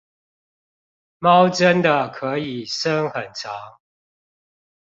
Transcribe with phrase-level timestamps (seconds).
[1.19, 3.53] 貓真的可以伸很長